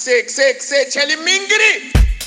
[0.00, 1.92] Se, se, se, Mingri.
[1.92, 2.19] This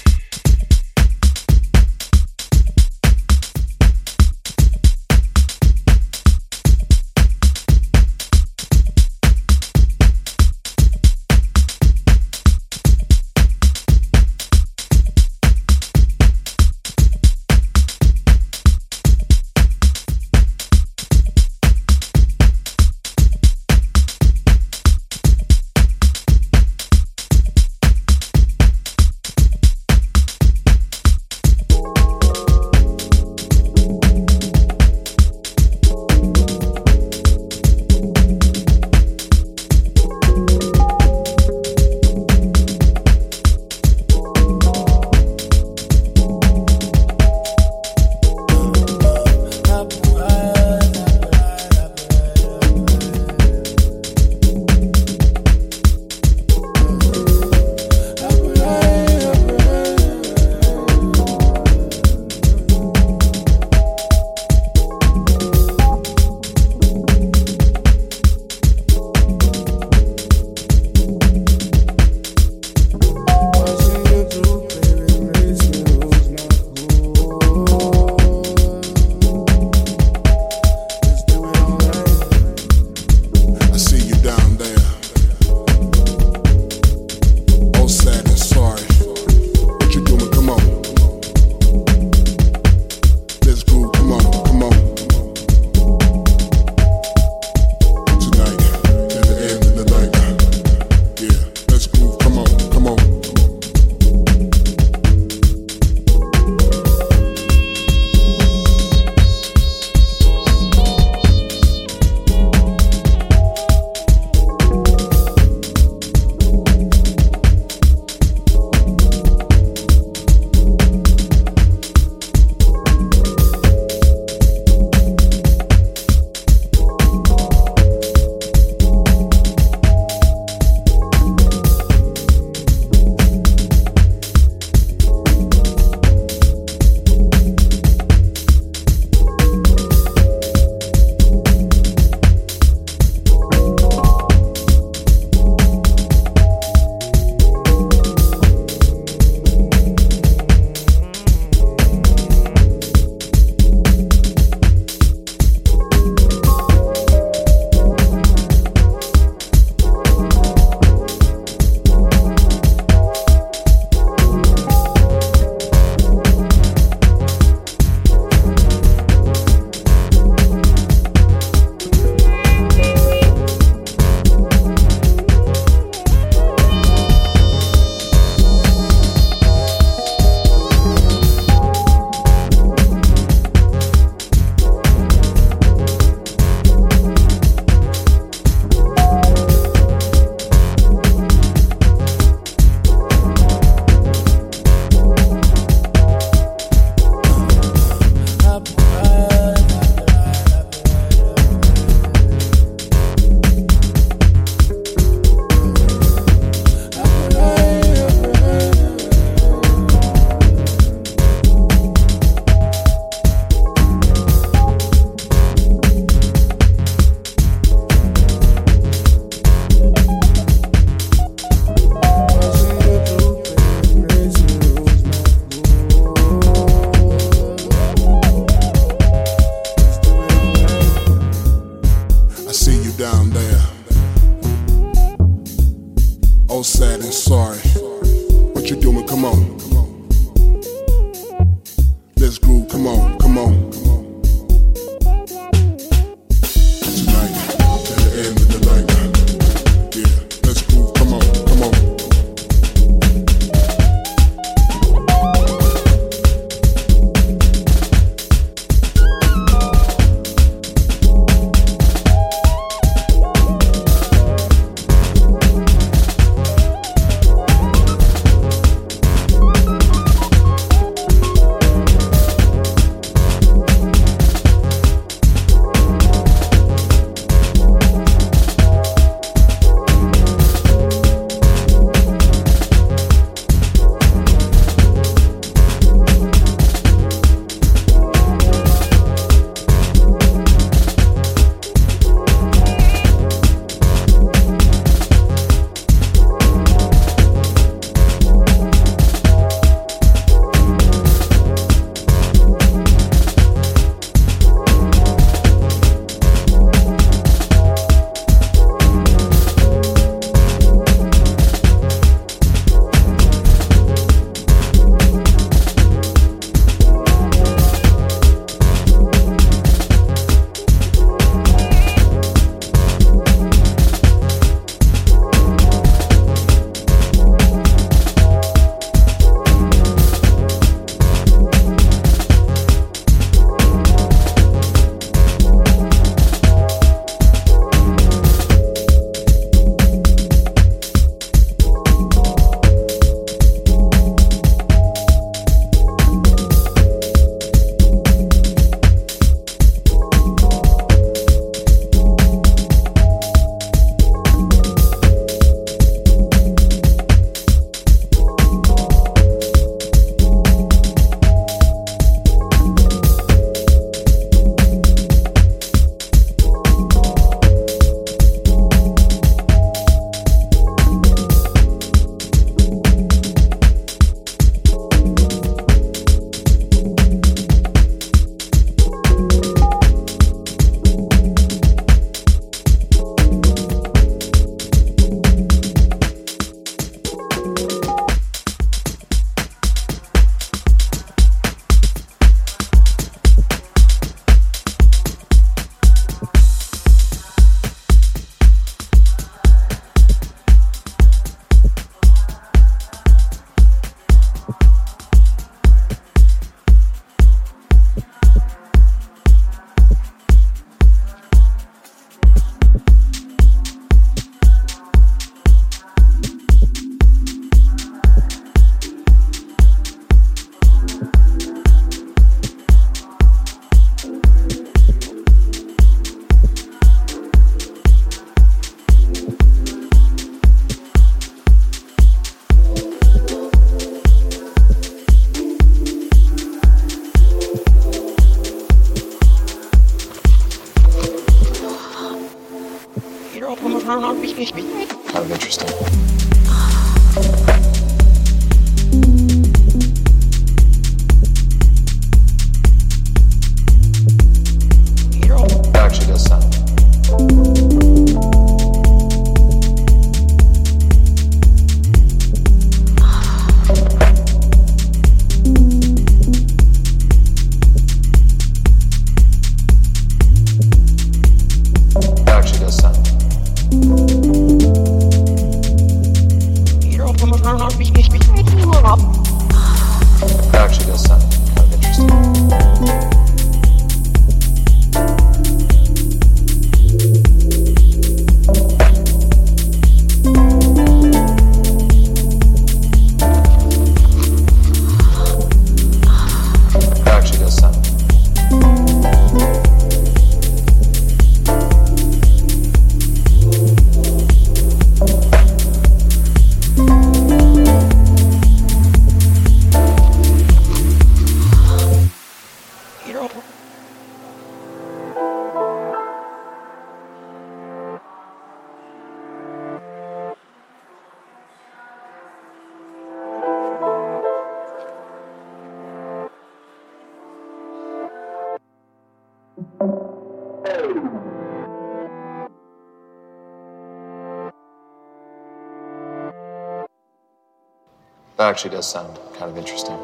[538.53, 539.97] actually does sound kind of interesting.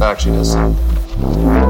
[0.00, 1.61] That actually does sound.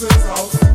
[0.00, 0.67] Is it.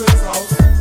[0.00, 0.71] House.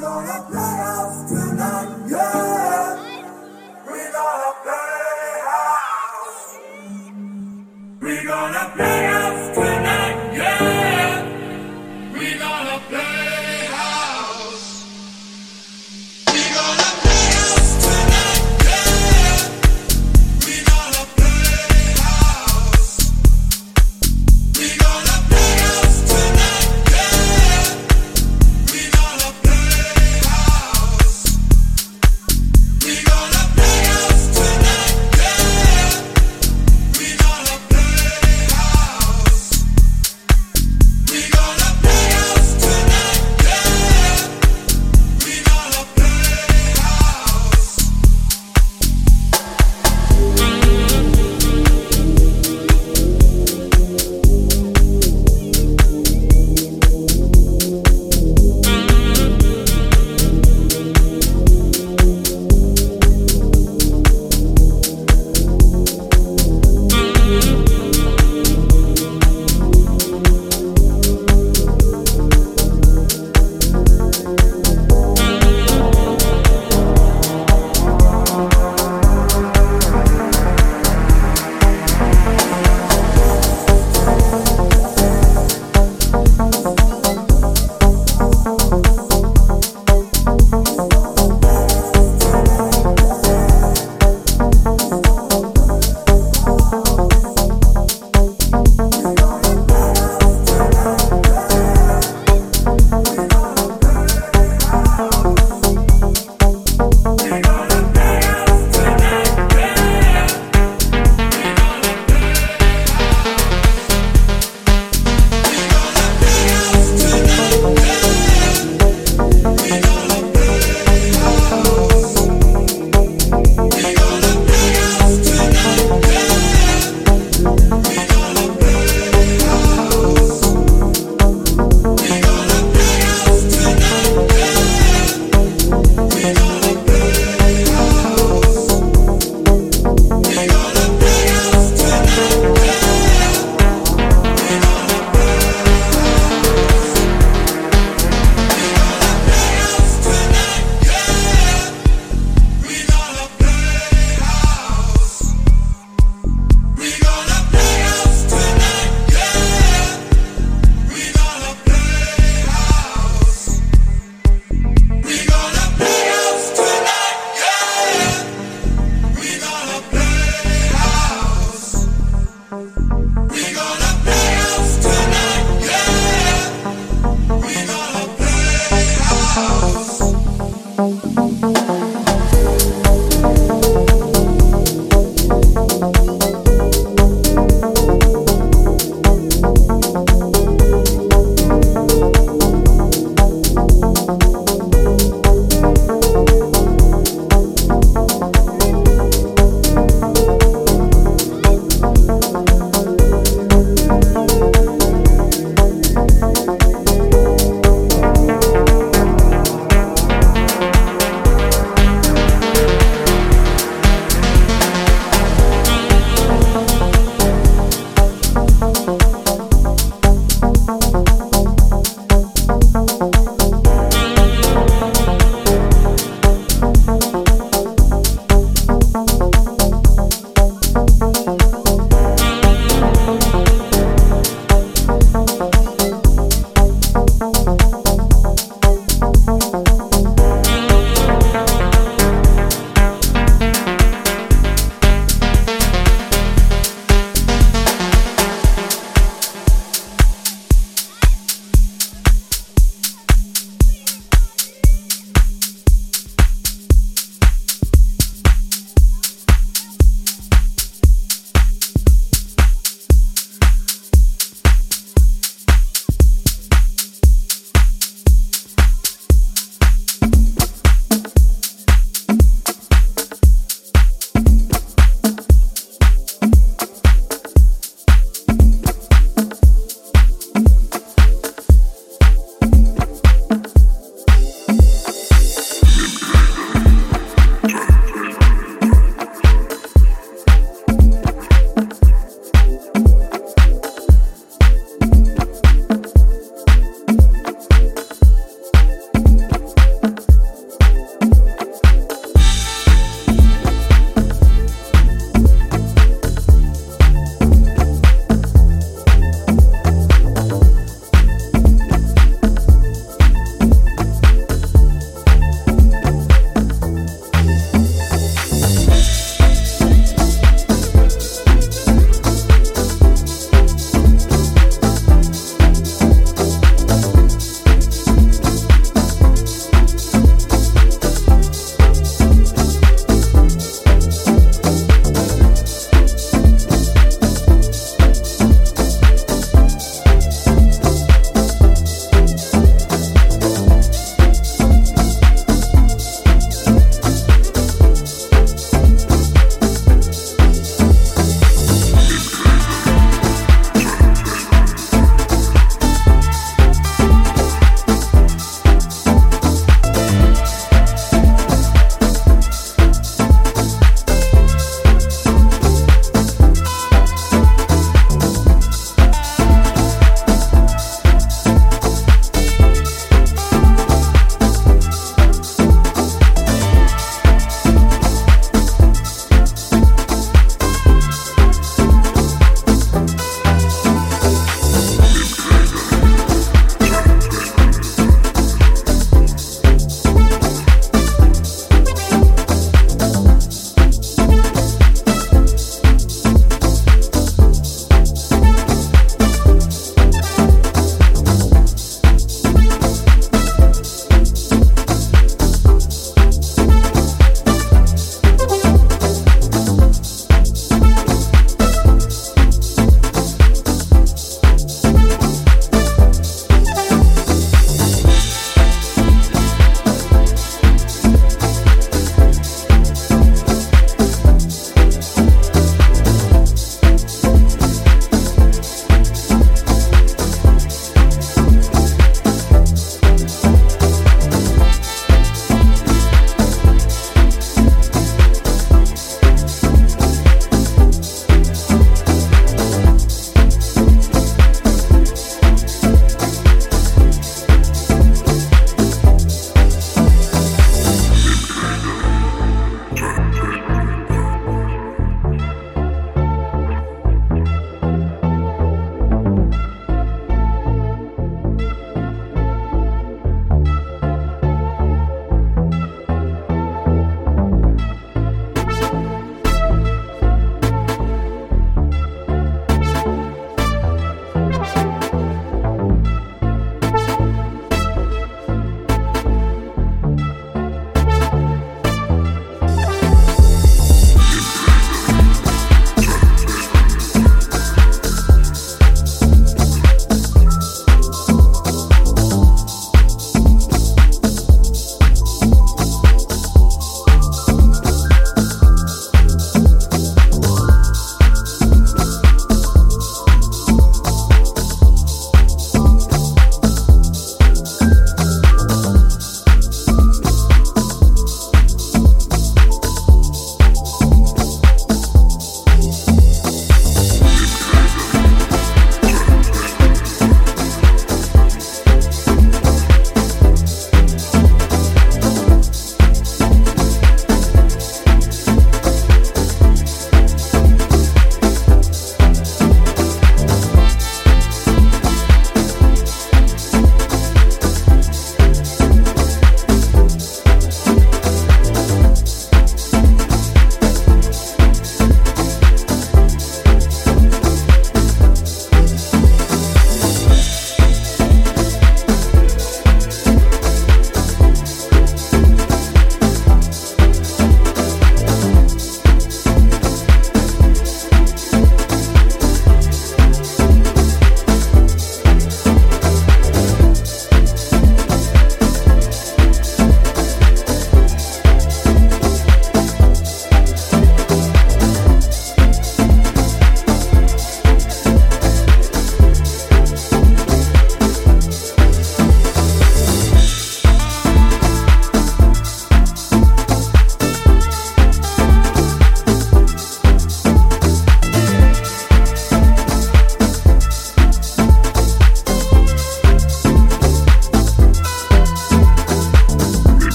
[0.00, 0.67] Lord,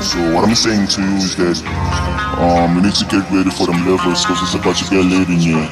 [0.00, 1.62] So what I'm saying to you is that
[2.38, 5.28] um, you need to get ready for them levels because it's about to get late
[5.28, 5.68] in here.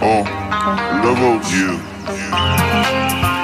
[0.00, 0.24] Oh,
[1.04, 1.52] levels.
[1.52, 3.39] Yeah.